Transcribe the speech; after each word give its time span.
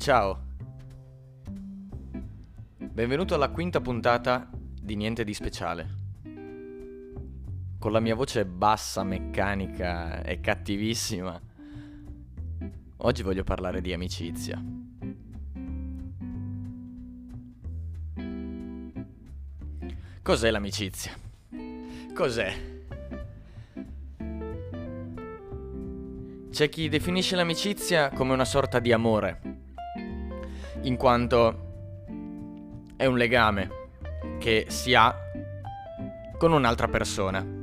Ciao. 0.00 0.46
Benvenuto 2.78 3.34
alla 3.34 3.50
quinta 3.50 3.82
puntata 3.82 4.48
di 4.50 4.96
Niente 4.96 5.24
di 5.24 5.34
Speciale. 5.34 5.88
Con 7.78 7.92
la 7.92 8.00
mia 8.00 8.14
voce 8.14 8.46
bassa, 8.46 9.04
meccanica 9.04 10.22
e 10.22 10.40
cattivissima, 10.40 11.38
oggi 12.96 13.22
voglio 13.22 13.44
parlare 13.44 13.82
di 13.82 13.92
amicizia. 13.92 14.58
Cos'è 20.22 20.50
l'amicizia? 20.50 21.12
Cos'è? 22.14 22.78
C'è 26.50 26.68
chi 26.70 26.88
definisce 26.88 27.36
l'amicizia 27.36 28.08
come 28.08 28.32
una 28.32 28.46
sorta 28.46 28.78
di 28.78 28.92
amore, 28.92 29.49
in 30.82 30.96
quanto 30.96 31.68
è 32.96 33.06
un 33.06 33.16
legame 33.16 33.70
che 34.38 34.66
si 34.68 34.94
ha 34.94 35.14
con 36.38 36.52
un'altra 36.52 36.88
persona. 36.88 37.58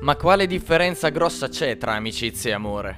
Ma 0.00 0.16
quale 0.16 0.46
differenza 0.46 1.10
grossa 1.10 1.48
c'è 1.48 1.76
tra 1.76 1.92
amicizia 1.92 2.50
e 2.50 2.54
amore? 2.54 2.96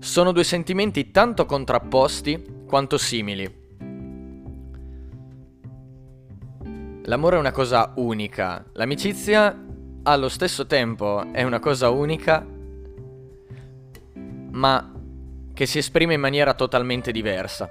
Sono 0.00 0.32
due 0.32 0.44
sentimenti 0.44 1.10
tanto 1.10 1.46
contrapposti 1.46 2.64
quanto 2.66 2.98
simili. 2.98 3.64
L'amore 7.04 7.36
è 7.36 7.38
una 7.38 7.52
cosa 7.52 7.92
unica, 7.96 8.64
l'amicizia 8.72 9.64
allo 10.02 10.28
stesso 10.28 10.66
tempo 10.66 11.32
è 11.32 11.44
una 11.44 11.60
cosa 11.60 11.90
unica, 11.90 12.44
ma 14.56 14.90
che 15.52 15.66
si 15.66 15.78
esprime 15.78 16.14
in 16.14 16.20
maniera 16.20 16.54
totalmente 16.54 17.12
diversa. 17.12 17.70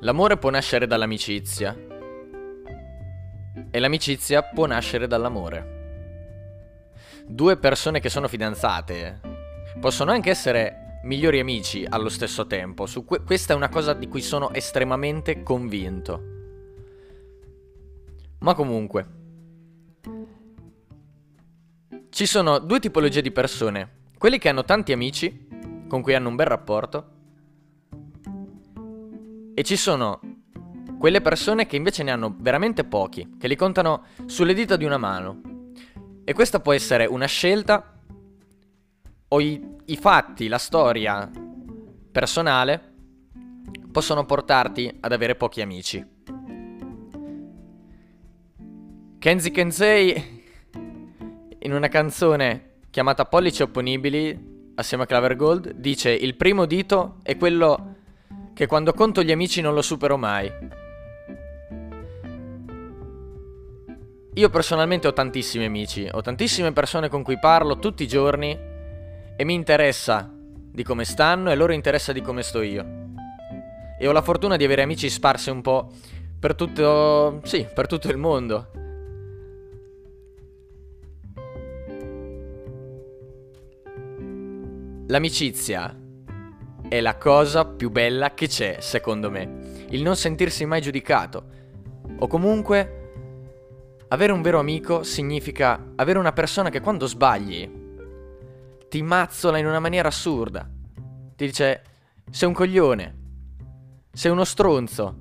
L'amore 0.00 0.36
può 0.36 0.50
nascere 0.50 0.86
dall'amicizia 0.86 1.76
e 3.70 3.78
l'amicizia 3.78 4.42
può 4.42 4.66
nascere 4.66 5.06
dall'amore. 5.06 5.76
Due 7.26 7.56
persone 7.56 8.00
che 8.00 8.08
sono 8.08 8.28
fidanzate 8.28 9.20
possono 9.80 10.12
anche 10.12 10.30
essere 10.30 11.00
migliori 11.04 11.40
amici 11.40 11.86
allo 11.88 12.08
stesso 12.08 12.46
tempo. 12.46 12.86
Que- 13.04 13.22
questa 13.22 13.54
è 13.54 13.56
una 13.56 13.68
cosa 13.68 13.92
di 13.92 14.08
cui 14.08 14.22
sono 14.22 14.52
estremamente 14.52 15.42
convinto. 15.42 16.36
Ma 18.40 18.54
comunque, 18.54 19.06
ci 22.10 22.26
sono 22.26 22.58
due 22.58 22.78
tipologie 22.78 23.20
di 23.20 23.32
persone. 23.32 23.96
Quelli 24.18 24.38
che 24.38 24.48
hanno 24.48 24.64
tanti 24.64 24.90
amici, 24.90 25.46
con 25.86 26.02
cui 26.02 26.12
hanno 26.12 26.28
un 26.28 26.34
bel 26.34 26.46
rapporto, 26.46 27.10
e 29.54 29.62
ci 29.62 29.76
sono 29.76 30.18
quelle 30.98 31.20
persone 31.20 31.66
che 31.66 31.76
invece 31.76 32.02
ne 32.02 32.10
hanno 32.10 32.34
veramente 32.36 32.82
pochi, 32.82 33.36
che 33.38 33.46
li 33.46 33.54
contano 33.54 34.06
sulle 34.26 34.54
dita 34.54 34.74
di 34.74 34.84
una 34.84 34.98
mano. 34.98 35.40
E 36.24 36.32
questa 36.32 36.58
può 36.58 36.72
essere 36.72 37.06
una 37.06 37.26
scelta 37.26 38.00
o 39.28 39.40
i, 39.40 39.76
i 39.84 39.96
fatti, 39.96 40.48
la 40.48 40.58
storia 40.58 41.30
personale 42.10 42.94
possono 43.92 44.26
portarti 44.26 44.96
ad 44.98 45.12
avere 45.12 45.36
pochi 45.36 45.60
amici. 45.60 46.04
Kenzie 49.20 49.50
Kensei 49.52 50.42
in 51.60 51.72
una 51.72 51.88
canzone 51.88 52.67
chiamata 52.98 53.26
Pollici 53.26 53.62
Opponibili 53.62 54.72
assieme 54.74 55.04
a 55.04 55.06
Claver 55.06 55.36
Gold 55.36 55.70
dice 55.74 56.10
il 56.10 56.34
primo 56.34 56.66
dito 56.66 57.18
è 57.22 57.36
quello 57.36 57.94
che 58.52 58.66
quando 58.66 58.92
conto 58.92 59.22
gli 59.22 59.30
amici 59.30 59.60
non 59.60 59.72
lo 59.72 59.82
supero 59.82 60.16
mai. 60.16 60.52
Io 64.34 64.50
personalmente 64.50 65.06
ho 65.06 65.12
tantissimi 65.12 65.64
amici, 65.64 66.08
ho 66.10 66.20
tantissime 66.22 66.72
persone 66.72 67.08
con 67.08 67.22
cui 67.22 67.38
parlo 67.38 67.78
tutti 67.78 68.02
i 68.02 68.08
giorni 68.08 68.58
e 69.36 69.44
mi 69.44 69.54
interessa 69.54 70.28
di 70.34 70.82
come 70.82 71.04
stanno 71.04 71.52
e 71.52 71.54
loro 71.54 71.72
interessa 71.72 72.12
di 72.12 72.20
come 72.20 72.42
sto 72.42 72.62
io. 72.62 72.84
E 73.96 74.08
ho 74.08 74.10
la 74.10 74.22
fortuna 74.22 74.56
di 74.56 74.64
avere 74.64 74.82
amici 74.82 75.08
sparsi 75.08 75.50
un 75.50 75.60
po' 75.62 75.92
per 76.36 76.56
tutto, 76.56 77.42
sì, 77.44 77.64
per 77.72 77.86
tutto 77.86 78.10
il 78.10 78.16
mondo. 78.16 78.87
L'amicizia 85.10 85.96
è 86.86 87.00
la 87.00 87.16
cosa 87.16 87.64
più 87.64 87.90
bella 87.90 88.34
che 88.34 88.46
c'è, 88.46 88.76
secondo 88.80 89.30
me. 89.30 89.86
Il 89.88 90.02
non 90.02 90.16
sentirsi 90.16 90.66
mai 90.66 90.82
giudicato. 90.82 91.44
O 92.18 92.26
comunque, 92.26 94.04
avere 94.08 94.32
un 94.32 94.42
vero 94.42 94.58
amico 94.58 95.02
significa 95.04 95.92
avere 95.96 96.18
una 96.18 96.32
persona 96.32 96.68
che 96.68 96.82
quando 96.82 97.06
sbagli 97.06 97.70
ti 98.90 99.00
mazzola 99.00 99.56
in 99.56 99.64
una 99.64 99.80
maniera 99.80 100.08
assurda. 100.08 100.68
Ti 101.36 101.46
dice, 101.46 101.82
sei 102.30 102.48
un 102.48 102.54
coglione, 102.54 103.16
sei 104.12 104.30
uno 104.30 104.44
stronzo, 104.44 105.16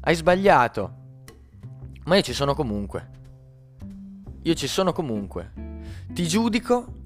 hai 0.00 0.14
sbagliato. 0.14 0.94
Ma 2.04 2.16
io 2.16 2.22
ci 2.22 2.34
sono 2.34 2.54
comunque. 2.54 3.10
Io 4.42 4.52
ci 4.52 4.66
sono 4.66 4.92
comunque. 4.92 5.52
Ti 6.12 6.28
giudico 6.28 7.04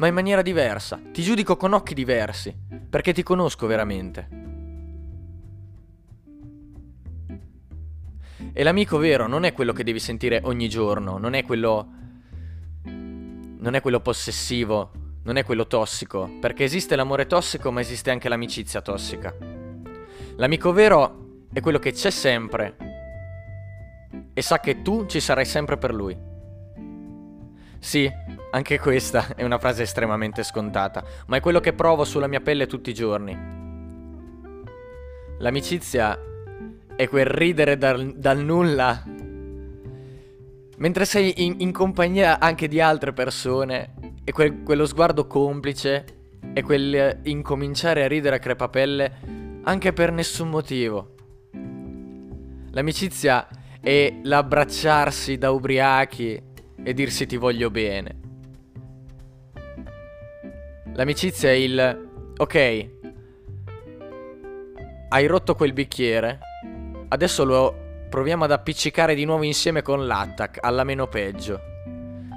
ma 0.00 0.06
in 0.06 0.14
maniera 0.14 0.40
diversa. 0.40 0.98
Ti 1.12 1.22
giudico 1.22 1.58
con 1.58 1.74
occhi 1.74 1.92
diversi, 1.92 2.56
perché 2.88 3.12
ti 3.12 3.22
conosco 3.22 3.66
veramente. 3.66 4.28
E 8.54 8.62
l'amico 8.62 8.96
vero 8.96 9.26
non 9.26 9.44
è 9.44 9.52
quello 9.52 9.74
che 9.74 9.84
devi 9.84 10.00
sentire 10.00 10.40
ogni 10.44 10.70
giorno, 10.70 11.18
non 11.18 11.34
è 11.34 11.44
quello... 11.44 11.86
non 12.82 13.74
è 13.74 13.82
quello 13.82 14.00
possessivo, 14.00 14.90
non 15.22 15.36
è 15.36 15.44
quello 15.44 15.66
tossico, 15.66 16.30
perché 16.40 16.64
esiste 16.64 16.96
l'amore 16.96 17.26
tossico, 17.26 17.70
ma 17.70 17.80
esiste 17.80 18.10
anche 18.10 18.30
l'amicizia 18.30 18.80
tossica. 18.80 19.36
L'amico 20.36 20.72
vero 20.72 21.44
è 21.52 21.60
quello 21.60 21.78
che 21.78 21.92
c'è 21.92 22.10
sempre 22.10 22.76
e 24.32 24.40
sa 24.40 24.60
che 24.60 24.80
tu 24.80 25.04
ci 25.04 25.20
sarai 25.20 25.44
sempre 25.44 25.76
per 25.76 25.92
lui. 25.92 26.29
Sì, 27.80 28.08
anche 28.50 28.78
questa 28.78 29.34
è 29.34 29.42
una 29.42 29.58
frase 29.58 29.82
estremamente 29.82 30.42
scontata, 30.42 31.02
ma 31.26 31.38
è 31.38 31.40
quello 31.40 31.60
che 31.60 31.72
provo 31.72 32.04
sulla 32.04 32.26
mia 32.26 32.40
pelle 32.40 32.66
tutti 32.66 32.90
i 32.90 32.94
giorni. 32.94 33.36
L'amicizia 35.38 36.16
è 36.94 37.08
quel 37.08 37.24
ridere 37.24 37.78
dal, 37.78 38.12
dal 38.14 38.38
nulla 38.38 39.02
mentre 40.76 41.04
sei 41.06 41.44
in, 41.44 41.56
in, 41.58 41.72
compagnia 41.72 42.38
anche 42.38 42.68
di 42.68 42.80
altre 42.80 43.12
persone 43.12 43.94
e 44.24 44.32
quel, 44.32 44.62
quello 44.62 44.86
sguardo 44.86 45.26
complice 45.26 46.04
e 46.52 46.62
quel 46.62 47.20
incominciare 47.24 48.04
a 48.04 48.08
ridere 48.08 48.36
a 48.36 48.38
crepapelle 48.38 49.12
anche 49.62 49.92
per 49.92 50.12
nessun 50.12 50.48
motivo. 50.48 51.14
L'amicizia 52.70 53.48
è 53.80 54.20
l'abbracciarsi 54.22 55.38
da 55.38 55.50
ubriachi 55.50 56.49
e 56.82 56.94
dirsi 56.94 57.26
ti 57.26 57.36
voglio 57.36 57.70
bene. 57.70 58.28
L'amicizia 60.94 61.50
è 61.50 61.52
il... 61.52 62.08
Ok. 62.36 62.88
Hai 65.08 65.26
rotto 65.26 65.54
quel 65.54 65.72
bicchiere. 65.72 66.38
Adesso 67.08 67.44
lo 67.44 67.74
proviamo 68.08 68.44
ad 68.44 68.52
appiccicare 68.52 69.14
di 69.14 69.24
nuovo 69.24 69.44
insieme 69.44 69.82
con 69.82 70.06
l'attack, 70.06 70.58
alla 70.60 70.84
meno 70.84 71.06
peggio. 71.06 71.60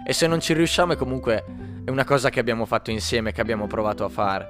E 0.06 0.14
se 0.14 0.28
non 0.28 0.40
ci 0.40 0.54
riusciamo 0.54 0.94
è 0.94 0.96
comunque 0.96 1.44
è 1.84 1.90
una 1.90 2.06
cosa 2.06 2.30
che 2.30 2.40
abbiamo 2.40 2.66
fatto 2.66 2.92
insieme, 2.92 3.32
che 3.32 3.42
abbiamo 3.42 3.68
provato 3.68 4.04
a 4.04 4.10
fare. 4.10 4.48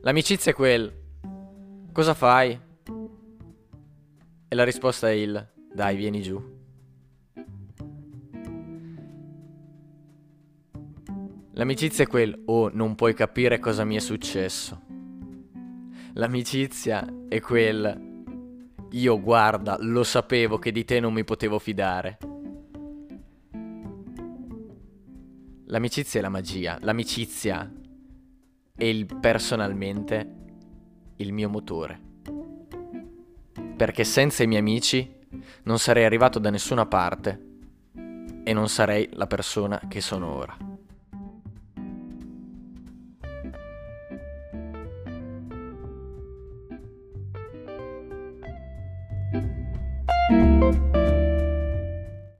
L'amicizia 0.00 0.52
è 0.52 0.54
quel... 0.54 1.00
Cosa 1.92 2.14
fai? 2.14 2.58
E 4.48 4.54
la 4.54 4.64
risposta 4.64 5.08
è 5.08 5.12
il... 5.12 5.48
Dai, 5.72 5.96
vieni 5.96 6.22
giù. 6.22 6.61
L'amicizia 11.54 12.04
è 12.04 12.06
quel, 12.06 12.44
oh, 12.46 12.70
non 12.72 12.94
puoi 12.94 13.12
capire 13.12 13.58
cosa 13.58 13.84
mi 13.84 13.96
è 13.96 13.98
successo. 13.98 14.80
L'amicizia 16.14 17.06
è 17.28 17.40
quel, 17.40 18.22
io 18.90 19.20
guarda, 19.20 19.76
lo 19.78 20.02
sapevo 20.02 20.58
che 20.58 20.72
di 20.72 20.86
te 20.86 20.98
non 20.98 21.12
mi 21.12 21.24
potevo 21.24 21.58
fidare. 21.58 22.18
L'amicizia 25.66 26.20
è 26.20 26.22
la 26.22 26.30
magia, 26.30 26.78
l'amicizia 26.80 27.70
è 28.74 28.84
il 28.84 29.06
personalmente 29.20 30.34
il 31.16 31.34
mio 31.34 31.50
motore. 31.50 32.00
Perché 33.76 34.04
senza 34.04 34.42
i 34.42 34.46
miei 34.46 34.60
amici 34.60 35.20
non 35.64 35.78
sarei 35.78 36.04
arrivato 36.04 36.38
da 36.38 36.48
nessuna 36.48 36.86
parte 36.86 37.50
e 38.42 38.52
non 38.54 38.70
sarei 38.70 39.10
la 39.12 39.26
persona 39.26 39.82
che 39.86 40.00
sono 40.00 40.34
ora. 40.34 40.71